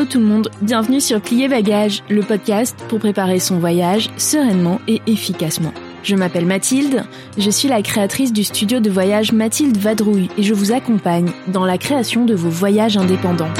[0.00, 4.80] Hello tout le monde, bienvenue sur Plier Bagage, le podcast pour préparer son voyage sereinement
[4.88, 5.74] et efficacement.
[6.02, 7.04] Je m'appelle Mathilde,
[7.36, 11.66] je suis la créatrice du studio de voyage Mathilde Vadrouille et je vous accompagne dans
[11.66, 13.52] la création de vos voyages indépendants.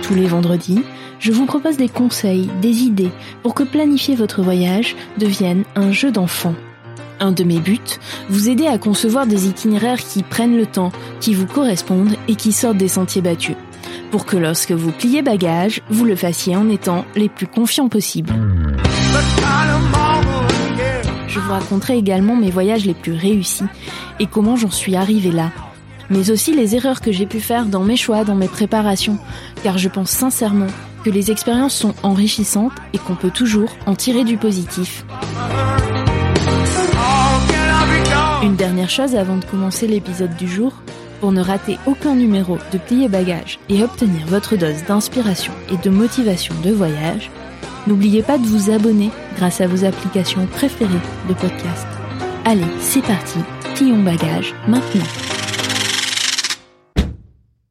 [0.00, 0.82] Tous les vendredis,
[1.18, 6.10] je vous propose des conseils, des idées pour que planifier votre voyage devienne un jeu
[6.10, 6.54] d'enfant.
[7.20, 7.98] Un de mes buts,
[8.30, 12.52] vous aider à concevoir des itinéraires qui prennent le temps, qui vous correspondent et qui
[12.52, 13.56] sortent des sentiers battus.
[14.10, 18.32] Pour que lorsque vous pliez bagage, vous le fassiez en étant les plus confiants possibles.
[21.28, 23.64] Je vous raconterai également mes voyages les plus réussis
[24.20, 25.50] et comment j'en suis arrivée là.
[26.10, 29.18] Mais aussi les erreurs que j'ai pu faire dans mes choix, dans mes préparations,
[29.62, 30.68] car je pense sincèrement
[31.04, 35.04] que les expériences sont enrichissantes et qu'on peut toujours en tirer du positif.
[38.42, 40.72] Une dernière chose avant de commencer l'épisode du jour,
[41.20, 45.90] pour ne rater aucun numéro de Plier Bagage et obtenir votre dose d'inspiration et de
[45.90, 47.30] motivation de voyage,
[47.86, 50.92] n'oubliez pas de vous abonner grâce à vos applications préférées
[51.28, 51.86] de podcast.
[52.44, 53.38] Allez, c'est parti,
[53.74, 55.06] plions bagage maintenant.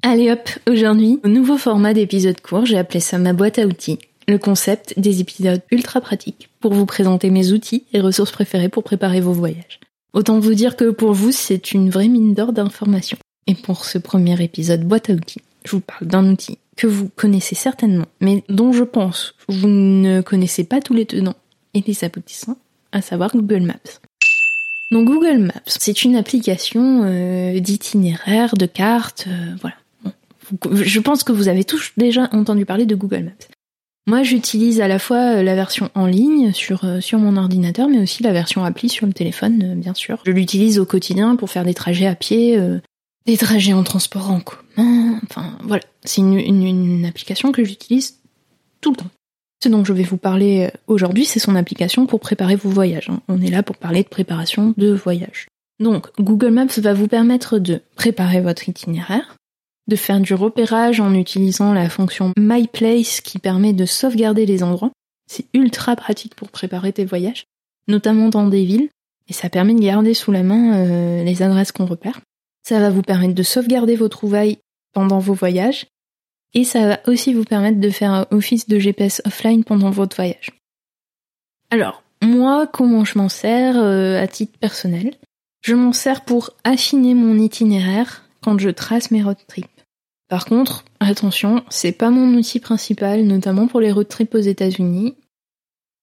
[0.02, 4.00] Allez hop, aujourd'hui, au nouveau format d'épisode court, j'ai appelé ça ma boîte à outils.
[4.28, 8.84] Le concept des épisodes ultra pratiques pour vous présenter mes outils et ressources préférées pour
[8.84, 9.80] préparer vos voyages.
[10.14, 13.18] Autant vous dire que pour vous, c'est une vraie mine d'or d'informations.
[13.48, 17.10] Et pour ce premier épisode boîte à outils, je vous parle d'un outil que vous
[17.16, 21.36] connaissez certainement, mais dont je pense vous ne connaissez pas tous les tenants
[21.74, 22.58] et les aboutissants,
[22.92, 24.00] à savoir Google Maps.
[24.92, 29.76] Donc Google Maps, c'est une application euh, d'itinéraire, de cartes, euh, voilà.
[30.72, 33.48] Je pense que vous avez tous déjà entendu parler de Google Maps.
[34.06, 38.00] Moi, j'utilise à la fois la version en ligne sur, euh, sur mon ordinateur, mais
[38.00, 40.22] aussi la version appli sur le téléphone, euh, bien sûr.
[40.26, 42.80] Je l'utilise au quotidien pour faire des trajets à pied, euh,
[43.26, 45.84] des trajets en transport en commun, enfin voilà.
[46.04, 48.20] C'est une, application que j'utilise
[48.82, 49.10] tout le temps.
[49.64, 53.10] Ce dont je vais vous parler aujourd'hui, c'est son application pour préparer vos voyages.
[53.10, 53.22] hein.
[53.30, 55.48] On est là pour parler de préparation de voyage.
[55.80, 59.36] Donc, Google Maps va vous permettre de préparer votre itinéraire,
[59.88, 64.64] de faire du repérage en utilisant la fonction My Place qui permet de sauvegarder les
[64.64, 64.92] endroits.
[65.30, 67.46] C'est ultra pratique pour préparer tes voyages,
[67.88, 68.90] notamment dans des villes,
[69.30, 72.20] et ça permet de garder sous la main euh, les adresses qu'on repère.
[72.64, 74.58] Ça va vous permettre de sauvegarder vos trouvailles
[74.94, 75.88] pendant vos voyages,
[76.54, 80.52] et ça va aussi vous permettre de faire office de GPS offline pendant votre voyage.
[81.72, 85.16] Alors, moi, comment je m'en sers euh, à titre personnel?
[85.62, 89.68] Je m'en sers pour affiner mon itinéraire quand je trace mes road trips.
[90.30, 95.16] Par contre, attention, c'est pas mon outil principal, notamment pour les road trips aux États-Unis.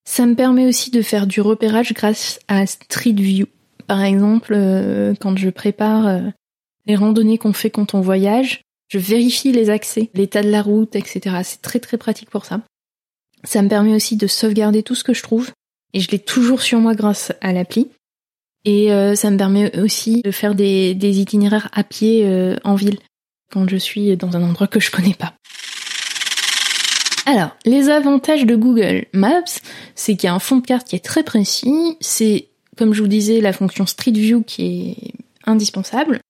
[0.04, 3.46] Ça me permet aussi de faire du repérage grâce à Street View.
[3.86, 6.20] Par exemple, euh, quand je prépare euh,
[6.86, 10.96] les randonnées qu'on fait quand on voyage, je vérifie les accès, l'état de la route,
[10.96, 11.36] etc.
[11.44, 12.60] C'est très très pratique pour ça.
[13.44, 15.50] Ça me permet aussi de sauvegarder tout ce que je trouve,
[15.94, 17.88] et je l'ai toujours sur moi grâce à l'appli.
[18.64, 22.98] Et euh, ça me permet aussi de faire des, itinéraires à pied euh, en ville
[23.50, 25.34] quand je suis dans un endroit que je connais pas.
[27.26, 29.60] Alors, les avantages de Google Maps,
[29.94, 33.02] c'est qu'il y a un fond de carte qui est très précis, c'est, comme je
[33.02, 35.12] vous disais, la fonction Street View qui est
[35.46, 36.20] indispensable.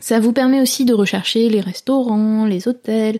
[0.00, 3.18] Ça vous permet aussi de rechercher les restaurants, les hôtels,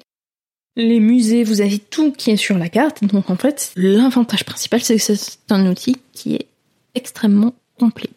[0.77, 3.05] les musées, vous avez tout qui est sur la carte.
[3.05, 6.47] Donc en fait, l'avantage principal, c'est que c'est un outil qui est
[6.95, 8.11] extrêmement complet.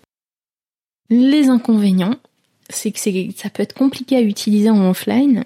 [1.10, 2.16] Les inconvénients,
[2.70, 5.44] c'est que ça peut être compliqué à utiliser en offline,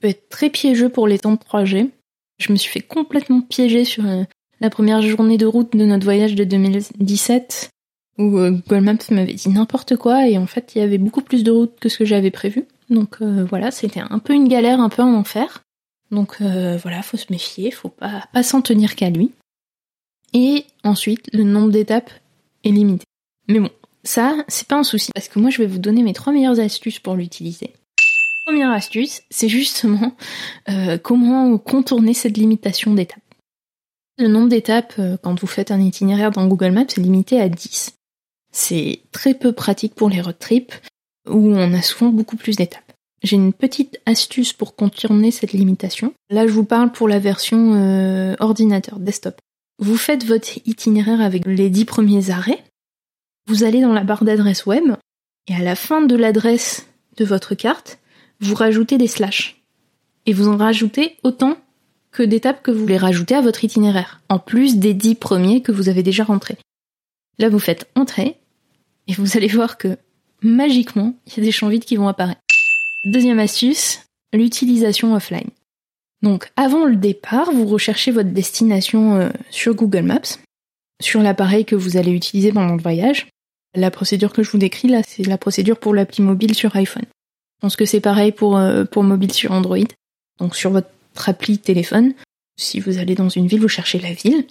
[0.00, 1.90] peut être très piégeux pour les temps de trajet.
[2.38, 4.24] Je me suis fait complètement piéger sur euh,
[4.60, 7.70] la première journée de route de notre voyage de 2017,
[8.20, 11.22] où euh, Google Maps m'avait dit n'importe quoi, et en fait, il y avait beaucoup
[11.22, 12.66] plus de routes que ce que j'avais prévu.
[12.88, 15.62] Donc euh, voilà, c'était un peu une galère, un peu un enfer.
[16.10, 19.32] Donc euh, voilà, faut se méfier, faut pas, pas s'en tenir qu'à lui.
[20.32, 22.10] Et ensuite, le nombre d'étapes
[22.64, 23.04] est limité.
[23.48, 23.70] Mais bon,
[24.04, 26.60] ça, c'est pas un souci, parce que moi, je vais vous donner mes trois meilleures
[26.60, 27.72] astuces pour l'utiliser.
[28.46, 30.14] Première astuce, c'est justement
[30.68, 33.18] euh, comment contourner cette limitation d'étapes.
[34.18, 37.48] Le nombre d'étapes, euh, quand vous faites un itinéraire dans Google Maps, est limité à
[37.48, 37.94] 10.
[38.52, 40.74] C'est très peu pratique pour les road trips
[41.28, 42.92] où on a souvent beaucoup plus d'étapes.
[43.22, 46.14] J'ai une petite astuce pour contourner cette limitation.
[46.30, 49.38] Là, je vous parle pour la version euh, ordinateur, desktop.
[49.78, 52.64] Vous faites votre itinéraire avec les dix premiers arrêts.
[53.46, 54.94] Vous allez dans la barre d'adresse web
[55.48, 56.86] et à la fin de l'adresse
[57.16, 57.98] de votre carte,
[58.40, 59.62] vous rajoutez des slash.
[60.26, 61.56] Et vous en rajoutez autant
[62.10, 65.72] que d'étapes que vous voulez rajouter à votre itinéraire, en plus des dix premiers que
[65.72, 66.58] vous avez déjà rentrés.
[67.40, 68.36] Là, vous faites entrer
[69.06, 69.96] et vous allez voir que
[70.42, 72.42] magiquement, il y a des champs vides qui vont apparaître.
[73.06, 74.00] Deuxième astuce,
[74.34, 75.48] l'utilisation offline.
[76.22, 80.36] Donc avant le départ, vous recherchez votre destination euh, sur Google Maps,
[81.00, 83.26] sur l'appareil que vous allez utiliser pendant le voyage.
[83.74, 87.04] La procédure que je vous décris là, c'est la procédure pour l'appli mobile sur iPhone.
[87.06, 89.78] Je pense que c'est pareil pour, euh, pour mobile sur Android.
[90.40, 90.90] Donc sur votre
[91.26, 92.12] appli téléphone,
[92.58, 94.44] si vous allez dans une ville, vous cherchez la ville.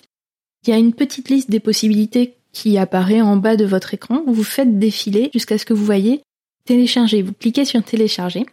[0.65, 4.23] Il y a une petite liste des possibilités qui apparaît en bas de votre écran.
[4.25, 6.21] Vous faites défiler jusqu'à ce que vous voyez
[6.65, 7.21] télécharger.
[7.21, 8.45] Vous cliquez sur télécharger.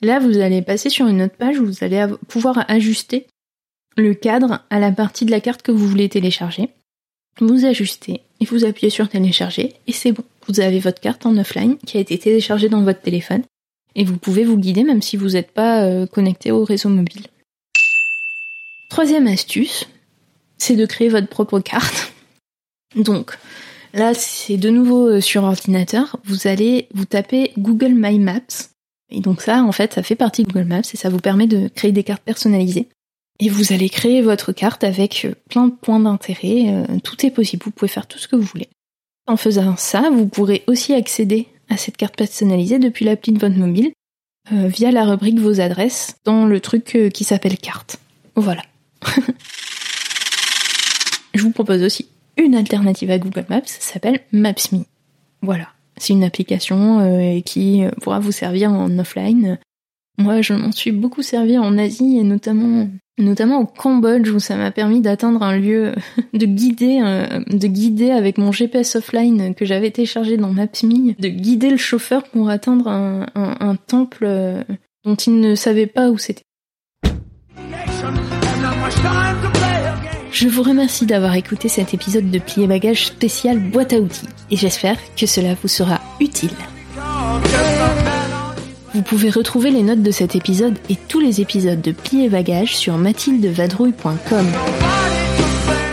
[0.00, 3.26] Là, vous allez passer sur une autre page où vous allez pouvoir ajuster
[3.96, 6.70] le cadre à la partie de la carte que vous voulez télécharger.
[7.38, 10.24] Vous ajustez et vous appuyez sur télécharger et c'est bon.
[10.48, 13.42] Vous avez votre carte en offline qui a été téléchargée dans votre téléphone
[13.94, 17.26] et vous pouvez vous guider même si vous n'êtes pas euh, connecté au réseau mobile.
[18.90, 19.88] Troisième astuce,
[20.58, 22.11] c'est de créer votre propre carte.
[22.96, 23.38] Donc,
[23.94, 26.18] là, c'est de nouveau euh, sur ordinateur.
[26.24, 28.70] Vous allez vous taper Google My Maps.
[29.10, 31.46] Et donc ça, en fait, ça fait partie de Google Maps et ça vous permet
[31.46, 32.88] de créer des cartes personnalisées.
[33.40, 36.66] Et vous allez créer votre carte avec euh, plein de points d'intérêt.
[36.68, 37.64] Euh, tout est possible.
[37.64, 38.68] Vous pouvez faire tout ce que vous voulez.
[39.26, 43.56] En faisant ça, vous pourrez aussi accéder à cette carte personnalisée depuis l'appli de votre
[43.56, 43.92] mobile
[44.50, 47.98] via la rubrique vos adresses dans le truc qui s'appelle carte.
[48.34, 48.64] Voilà.
[51.34, 54.84] Je vous propose aussi une alternative à Google Maps, s'appelle Maps.me.
[55.42, 59.58] Voilà, c'est une application euh, qui pourra vous servir en offline.
[60.18, 64.70] Moi, je m'en suis beaucoup servi en Asie et notamment au Cambodge où ça m'a
[64.70, 65.94] permis d'atteindre un lieu
[66.34, 71.28] de guider euh, de guider avec mon GPS offline que j'avais téléchargé dans Maps.me, de
[71.28, 74.62] guider le chauffeur pour atteindre un temple euh,
[75.04, 76.42] dont il ne savait pas où c'était.
[80.32, 84.56] Je vous remercie d'avoir écouté cet épisode de Plier Bagage spécial boîte à outils et
[84.56, 86.56] j'espère que cela vous sera utile.
[88.94, 92.74] Vous pouvez retrouver les notes de cet épisode et tous les épisodes de Plier Bagage
[92.74, 94.46] sur mathildevadrouille.com.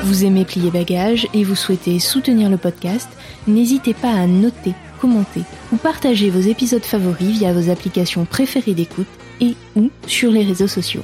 [0.03, 3.09] Vous aimez Plier Bagage et vous souhaitez soutenir le podcast,
[3.45, 5.41] n'hésitez pas à noter, commenter
[5.73, 9.07] ou partager vos épisodes favoris via vos applications préférées d'écoute
[9.41, 11.03] et ou sur les réseaux sociaux.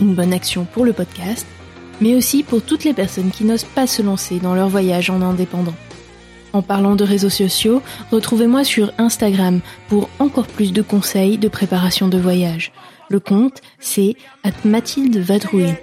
[0.00, 1.46] Une bonne action pour le podcast
[2.00, 5.22] mais aussi pour toutes les personnes qui n'osent pas se lancer dans leur voyage en
[5.22, 5.74] indépendant.
[6.52, 12.08] En parlant de réseaux sociaux, retrouvez-moi sur Instagram pour encore plus de conseils de préparation
[12.08, 12.72] de voyage.
[13.08, 14.16] Le compte, c'est
[14.64, 15.74] Mathilde Vadrouille.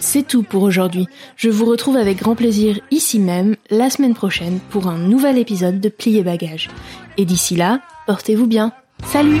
[0.00, 1.06] C'est tout pour aujourd'hui.
[1.36, 5.80] Je vous retrouve avec grand plaisir ici même la semaine prochaine pour un nouvel épisode
[5.80, 6.68] de Plier Bagage.
[7.16, 8.72] Et d'ici là, portez-vous bien.
[9.04, 9.40] Salut